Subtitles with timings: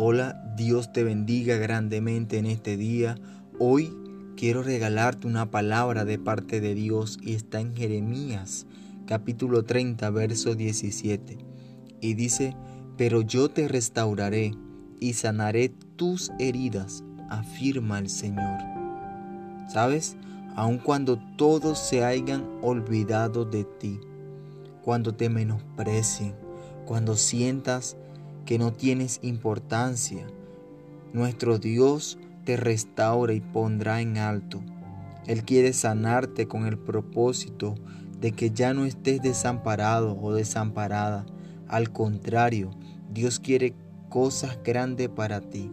[0.00, 3.16] Hola, Dios te bendiga grandemente en este día.
[3.58, 3.92] Hoy
[4.36, 8.64] quiero regalarte una palabra de parte de Dios y está en Jeremías
[9.06, 11.38] capítulo 30 verso 17.
[12.00, 12.54] Y dice,
[12.96, 14.52] pero yo te restauraré
[15.00, 18.60] y sanaré tus heridas, afirma el Señor.
[19.66, 20.16] ¿Sabes?
[20.54, 23.98] Aun cuando todos se hayan olvidado de ti,
[24.80, 26.36] cuando te menosprecien,
[26.86, 27.96] cuando sientas
[28.48, 30.26] que no tienes importancia.
[31.12, 34.62] Nuestro Dios te restaura y pondrá en alto.
[35.26, 37.74] Él quiere sanarte con el propósito
[38.18, 41.26] de que ya no estés desamparado o desamparada.
[41.66, 42.70] Al contrario,
[43.12, 43.74] Dios quiere
[44.08, 45.70] cosas grandes para ti.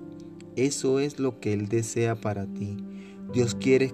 [0.57, 2.75] Eso es lo que Él desea para ti.
[3.31, 3.93] Dios quiere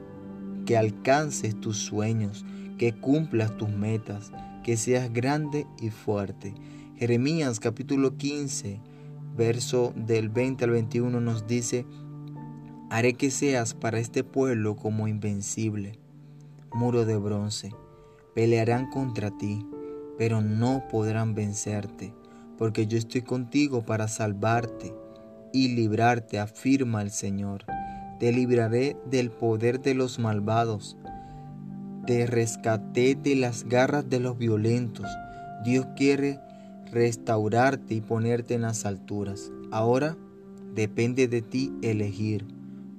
[0.66, 2.48] que alcances tus sueños,
[2.80, 4.32] que cumplas tus metas,
[4.64, 6.56] que seas grande y fuerte.
[7.02, 8.80] Jeremías capítulo 15,
[9.36, 11.88] verso del 20 al 21 nos dice,
[12.92, 15.98] haré que seas para este pueblo como invencible,
[16.72, 17.72] muro de bronce.
[18.36, 19.66] Pelearán contra ti,
[20.20, 22.14] pero no podrán vencerte,
[22.60, 24.94] porque yo estoy contigo para salvarte
[25.52, 27.66] y librarte, afirma el Señor.
[28.20, 30.98] Te libraré del poder de los malvados,
[32.06, 35.08] te rescaté de las garras de los violentos.
[35.64, 36.40] Dios quiere
[36.92, 39.52] restaurarte y ponerte en las alturas.
[39.72, 40.18] Ahora
[40.76, 42.46] depende de ti elegir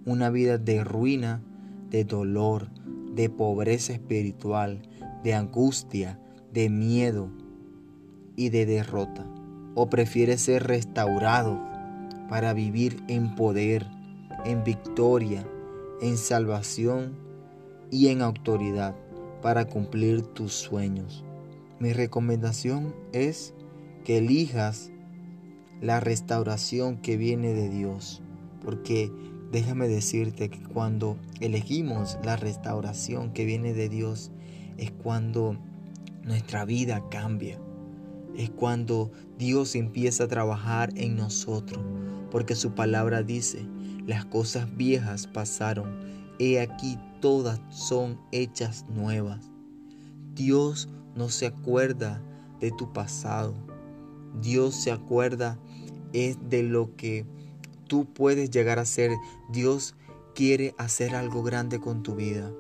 [0.05, 1.43] una vida de ruina,
[1.91, 2.69] de dolor,
[3.15, 4.83] de pobreza espiritual,
[5.23, 6.19] de angustia,
[6.53, 7.29] de miedo
[8.35, 9.27] y de derrota.
[9.75, 11.61] O prefieres ser restaurado
[12.29, 13.87] para vivir en poder,
[14.45, 15.47] en victoria,
[16.01, 17.13] en salvación
[17.91, 18.95] y en autoridad
[19.43, 21.25] para cumplir tus sueños.
[21.79, 23.55] Mi recomendación es
[24.05, 24.91] que elijas
[25.81, 28.23] la restauración que viene de Dios.
[28.65, 29.13] Porque
[29.51, 34.31] déjame decirte que cuando elegimos la restauración que viene de Dios
[34.77, 35.59] es cuando
[36.23, 37.61] nuestra vida cambia.
[38.37, 41.85] Es cuando Dios empieza a trabajar en nosotros.
[42.31, 43.67] Porque su palabra dice,
[44.07, 45.99] las cosas viejas pasaron.
[46.39, 49.51] He aquí todas son hechas nuevas.
[50.35, 52.23] Dios no se acuerda
[52.59, 53.55] de tu pasado.
[54.41, 55.59] Dios se acuerda
[56.13, 57.27] es de lo que
[57.87, 59.11] tú puedes llegar a ser.
[59.51, 59.95] Dios
[60.35, 62.51] quiere hacer algo grande con tu vida.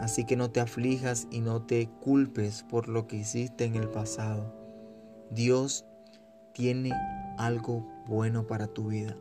[0.00, 3.88] Así que no te aflijas y no te culpes por lo que hiciste en el
[3.88, 4.54] pasado.
[5.30, 5.84] Dios
[6.52, 6.92] tiene
[7.38, 9.16] algo bueno para tu vida.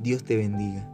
[0.00, 0.88] Dios te bendiga.